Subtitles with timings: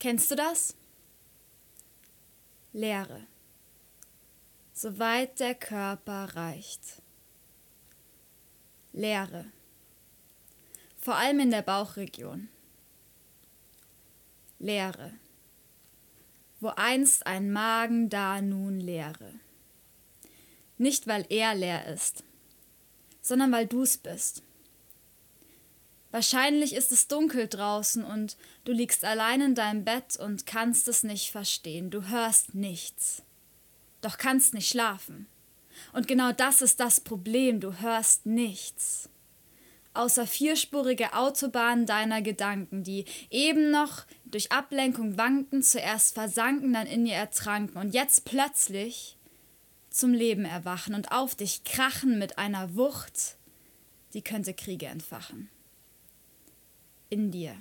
[0.00, 0.74] Kennst du das?
[2.72, 3.26] Leere.
[4.72, 7.02] Soweit der Körper reicht.
[8.92, 9.44] Leere.
[10.96, 12.48] Vor allem in der Bauchregion.
[14.58, 15.12] Leere.
[16.60, 19.34] Wo einst ein Magen, da nun Leere.
[20.78, 22.24] Nicht weil er leer ist,
[23.20, 24.42] sondern weil du's bist.
[26.10, 31.04] Wahrscheinlich ist es dunkel draußen und du liegst allein in deinem Bett und kannst es
[31.04, 31.90] nicht verstehen.
[31.90, 33.22] Du hörst nichts,
[34.00, 35.26] doch kannst nicht schlafen.
[35.92, 39.08] Und genau das ist das Problem, du hörst nichts.
[39.94, 47.06] Außer vierspurige Autobahnen deiner Gedanken, die eben noch durch Ablenkung wankten, zuerst versanken, dann in
[47.06, 49.16] ihr ertranken und jetzt plötzlich
[49.90, 53.36] zum Leben erwachen und auf dich krachen mit einer Wucht,
[54.12, 55.48] die könnte Kriege entfachen
[57.10, 57.54] in dir.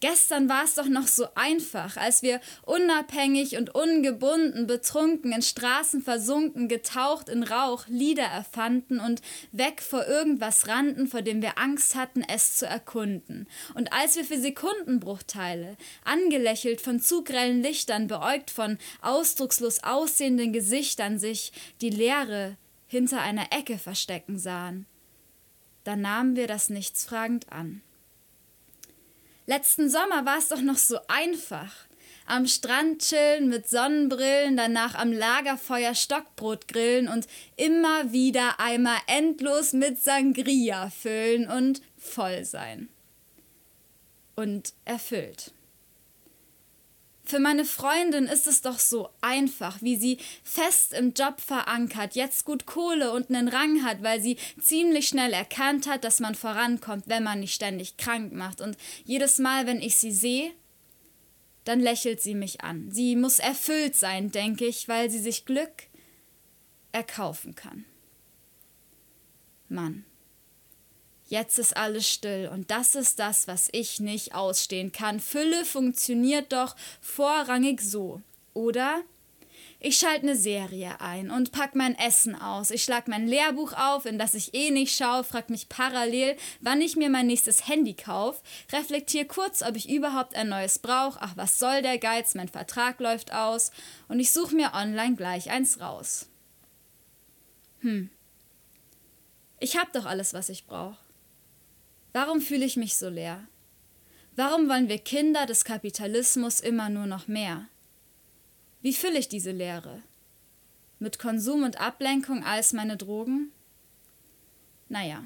[0.00, 6.02] Gestern war es doch noch so einfach, als wir unabhängig und ungebunden, betrunken, in Straßen
[6.02, 11.96] versunken, getaucht in Rauch, Lieder erfanden und weg vor irgendwas rannten, vor dem wir Angst
[11.96, 13.48] hatten, es zu erkunden.
[13.74, 21.18] Und als wir für Sekundenbruchteile, angelächelt von zu grellen Lichtern, beäugt von ausdruckslos aussehenden Gesichtern,
[21.18, 24.86] sich die Leere hinter einer Ecke verstecken sahen,
[25.88, 27.80] dann nahmen wir das nichtsfragend an.
[29.46, 31.74] Letzten Sommer war es doch noch so einfach.
[32.26, 39.72] Am Strand chillen mit Sonnenbrillen, danach am Lagerfeuer Stockbrot grillen und immer wieder Eimer endlos
[39.72, 42.90] mit Sangria füllen und voll sein.
[44.36, 45.52] Und erfüllt.
[47.28, 52.46] Für meine Freundin ist es doch so einfach, wie sie fest im Job verankert, jetzt
[52.46, 57.04] gut Kohle und einen Rang hat, weil sie ziemlich schnell erkannt hat, dass man vorankommt,
[57.06, 58.62] wenn man nicht ständig krank macht.
[58.62, 60.52] Und jedes Mal, wenn ich sie sehe,
[61.64, 62.90] dann lächelt sie mich an.
[62.90, 65.82] Sie muss erfüllt sein, denke ich, weil sie sich Glück
[66.92, 67.84] erkaufen kann.
[69.68, 70.06] Mann.
[71.28, 75.20] Jetzt ist alles still und das ist das, was ich nicht ausstehen kann.
[75.20, 78.22] Fülle funktioniert doch vorrangig so,
[78.54, 79.02] oder?
[79.78, 82.70] Ich schalte eine Serie ein und pack mein Essen aus.
[82.70, 86.80] Ich schlag mein Lehrbuch auf, in das ich eh nicht schaue, frag mich parallel, wann
[86.80, 91.18] ich mir mein nächstes Handy kauf, reflektiere kurz, ob ich überhaupt ein neues brauche.
[91.20, 92.34] Ach, was soll der Geiz?
[92.34, 93.70] Mein Vertrag läuft aus
[94.08, 96.26] und ich suche mir online gleich eins raus.
[97.80, 98.08] Hm.
[99.60, 100.96] Ich hab doch alles, was ich brauche.
[102.12, 103.46] Warum fühle ich mich so leer?
[104.36, 107.68] Warum wollen wir Kinder des Kapitalismus immer nur noch mehr?
[108.80, 110.02] Wie fülle ich diese Leere?
[110.98, 113.52] Mit Konsum und Ablenkung als meine Drogen?
[114.88, 115.24] Naja,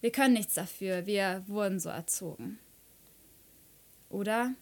[0.00, 2.58] wir können nichts dafür, wir wurden so erzogen.
[4.10, 4.54] Oder?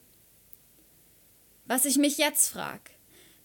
[1.65, 2.91] Was ich mich jetzt frag,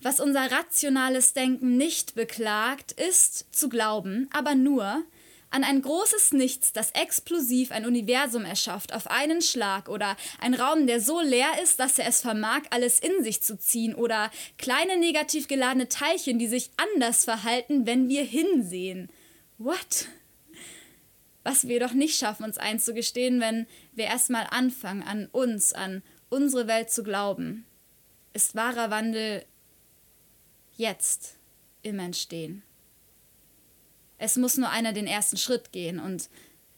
[0.00, 5.02] was unser rationales Denken nicht beklagt, ist zu glauben, aber nur,
[5.50, 10.86] an ein großes Nichts, das explosiv ein Universum erschafft, auf einen Schlag oder ein Raum,
[10.86, 14.98] der so leer ist, dass er es vermag, alles in sich zu ziehen oder kleine
[14.98, 19.08] negativ geladene Teilchen, die sich anders verhalten, wenn wir hinsehen.
[19.56, 20.08] What?
[21.44, 26.66] Was wir doch nicht schaffen, uns einzugestehen, wenn wir erstmal anfangen, an uns, an unsere
[26.66, 27.64] Welt zu glauben,
[28.34, 29.44] ist wahrer Wandel
[30.76, 31.36] jetzt
[31.82, 32.62] im Entstehen.
[34.18, 36.28] Es muss nur einer den ersten Schritt gehen und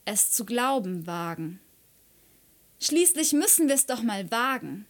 [0.04, 1.60] es zu glauben wagen.
[2.80, 4.86] Schließlich müssen wir es doch mal wagen.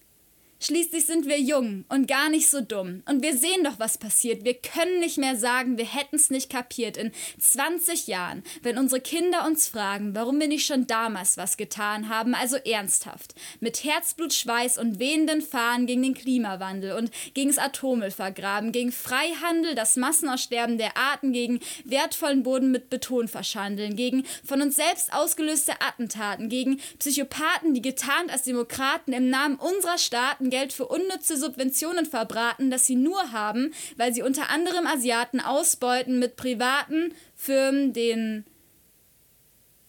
[0.62, 3.02] Schließlich sind wir jung und gar nicht so dumm.
[3.08, 4.44] Und wir sehen doch, was passiert.
[4.44, 6.98] Wir können nicht mehr sagen, wir hätten es nicht kapiert.
[6.98, 12.10] In 20 Jahren, wenn unsere Kinder uns fragen, warum wir nicht schon damals was getan
[12.10, 17.58] haben, also ernsthaft, mit Herzblut, Schweiß und wehenden Fahnen gegen den Klimawandel und gegen das
[17.58, 24.26] Atommüll vergraben, gegen Freihandel, das Massenaussterben der Arten, gegen wertvollen Boden mit Beton verschandeln, gegen
[24.44, 30.49] von uns selbst ausgelöste Attentaten, gegen Psychopathen, die getarnt als Demokraten im Namen unserer Staaten
[30.50, 36.18] Geld für unnütze Subventionen verbraten, das sie nur haben, weil sie unter anderem Asiaten ausbeuten
[36.18, 38.44] mit privaten Firmen, denen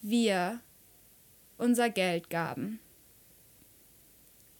[0.00, 0.60] wir
[1.58, 2.80] unser Geld gaben.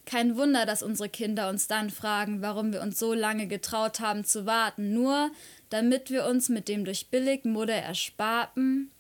[0.05, 4.25] Kein Wunder, dass unsere Kinder uns dann fragen, warum wir uns so lange getraut haben
[4.25, 5.31] zu warten, nur
[5.71, 8.91] damit wir uns mit dem durch Billigmodder ersparten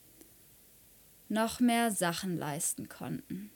[1.28, 3.50] noch mehr Sachen leisten konnten.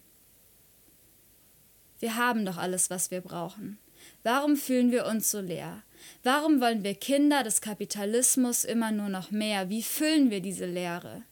[1.99, 3.79] Wir haben doch alles, was wir brauchen.
[4.23, 5.83] Warum fühlen wir uns so leer?
[6.23, 9.69] Warum wollen wir Kinder des Kapitalismus immer nur noch mehr?
[9.69, 11.23] Wie füllen wir diese Leere?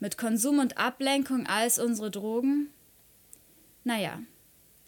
[0.00, 2.70] Mit Konsum und Ablenkung als unsere Drogen?
[3.84, 4.20] Naja,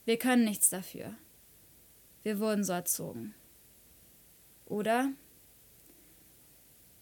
[0.06, 1.14] Wir können nichts dafür.
[2.22, 3.34] Wir wurden so erzogen.
[4.64, 5.10] Oder?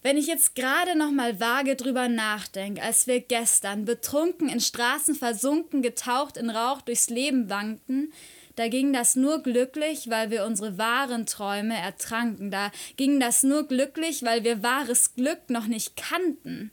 [0.04, 5.14] Wenn ich jetzt gerade noch mal vage drüber nachdenke, als wir gestern betrunken in Straßen
[5.14, 8.12] versunken, getaucht in Rauch durchs Leben wankten,
[8.54, 12.50] da ging das nur glücklich, weil wir unsere wahren Träume ertranken.
[12.50, 16.70] Da ging das nur glücklich, weil wir wahres Glück noch nicht kannten.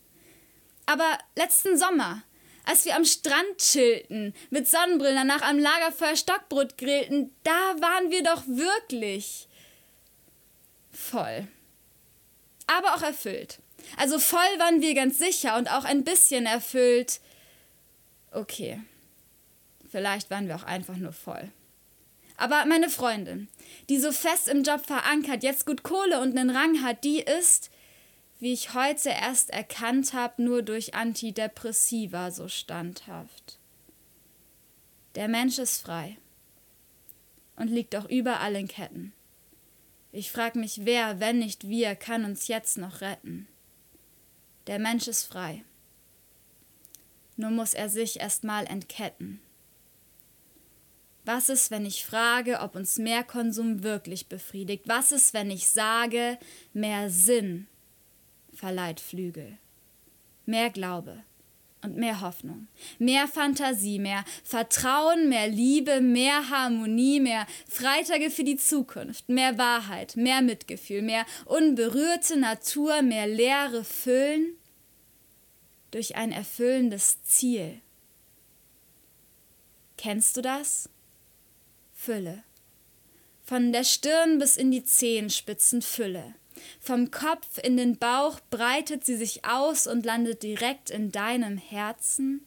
[0.85, 2.23] Aber letzten Sommer,
[2.65, 8.23] als wir am Strand chillten, mit Sonnenbrillen danach am Lagerfeuer Stockbrot grillten, da waren wir
[8.23, 9.47] doch wirklich
[10.91, 11.47] voll.
[12.77, 13.59] Aber auch erfüllt.
[13.97, 17.19] Also voll waren wir ganz sicher und auch ein bisschen erfüllt.
[18.31, 18.81] Okay,
[19.89, 21.51] vielleicht waren wir auch einfach nur voll.
[22.37, 23.49] Aber meine Freundin,
[23.89, 27.69] die so fest im Job verankert, jetzt gut Kohle und einen Rang hat, die ist,
[28.39, 33.59] wie ich heute erst erkannt habe, nur durch Antidepressiva so standhaft.
[35.15, 36.17] Der Mensch ist frei
[37.57, 39.13] und liegt auch überall in Ketten.
[40.11, 43.47] Ich frag mich, wer, wenn nicht wir, kann uns jetzt noch retten?
[44.67, 45.63] Der Mensch ist frei.
[47.37, 49.41] Nur muss er sich erst mal entketten.
[51.23, 54.87] Was ist, wenn ich frage, ob uns mehr Konsum wirklich befriedigt?
[54.87, 56.37] Was ist, wenn ich sage,
[56.73, 57.67] mehr Sinn
[58.53, 59.57] verleiht Flügel?
[60.45, 61.23] Mehr Glaube
[61.83, 62.67] und mehr Hoffnung,
[62.99, 70.15] mehr Fantasie, mehr Vertrauen, mehr Liebe, mehr Harmonie, mehr Freitage für die Zukunft, mehr Wahrheit,
[70.15, 74.55] mehr Mitgefühl, mehr unberührte Natur, mehr leere Füllen
[75.91, 77.81] durch ein erfüllendes Ziel.
[79.97, 80.89] Kennst du das?
[81.93, 82.43] Fülle.
[83.43, 86.33] Von der Stirn bis in die Zehenspitzen Fülle.
[86.79, 92.45] Vom Kopf in den Bauch breitet sie sich aus und landet direkt in deinem Herzen.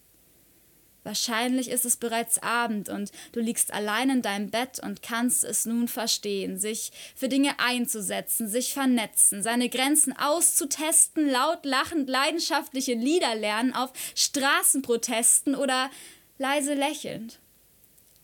[1.03, 5.67] Wahrscheinlich ist es bereits Abend und du liegst allein in deinem Bett und kannst es
[5.67, 13.35] nun verstehen, sich für Dinge einzusetzen, sich vernetzen, seine Grenzen auszutesten, laut lachend leidenschaftliche Lieder
[13.35, 15.91] lernen auf Straßenprotesten oder
[16.39, 17.39] leise lächelnd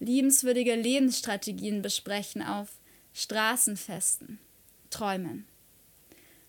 [0.01, 2.69] liebenswürdige Lebensstrategien besprechen auf
[3.13, 4.39] Straßenfesten,
[4.89, 5.47] träumen.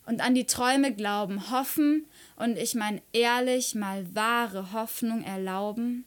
[0.05, 6.05] Und an die Träume glauben, hoffen und ich mein ehrlich mal wahre Hoffnung erlauben,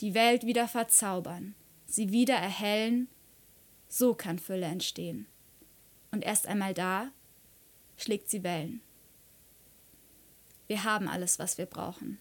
[0.00, 1.54] die Welt wieder verzaubern,
[1.86, 3.08] sie wieder erhellen,
[3.88, 5.26] so kann Fülle entstehen.
[6.10, 7.10] Und erst einmal da
[7.96, 8.80] schlägt sie Wellen.
[10.66, 12.18] Wir haben alles, was wir brauchen.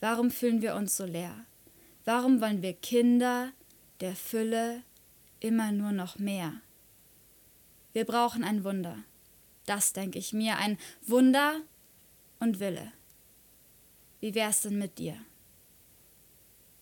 [0.00, 1.46] Warum fühlen wir uns so leer?
[2.04, 3.52] Warum wollen wir Kinder,
[4.00, 4.82] der Fülle
[5.40, 6.60] immer nur noch mehr.
[7.92, 8.98] Wir brauchen ein Wunder.
[9.70, 11.60] Das denke ich mir, ein Wunder
[12.40, 12.90] und Wille.
[14.18, 15.16] Wie wär's denn mit dir?